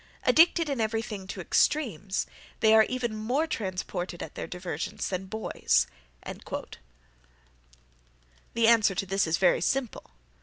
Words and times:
Addicted 0.23 0.67
in 0.67 0.81
every 0.81 1.03
thing 1.03 1.27
to 1.27 1.39
extremes, 1.41 2.25
they 2.59 2.73
are 2.73 2.85
even 2.85 3.15
more 3.15 3.45
transported 3.45 4.23
at 4.23 4.33
their 4.33 4.47
diversions 4.47 5.07
than 5.09 5.27
boys." 5.27 5.85
The 6.25 6.79
answer 8.67 8.95
to 8.95 9.05
this 9.05 9.27
is 9.27 9.37
very 9.37 9.61
simple. 9.61 10.09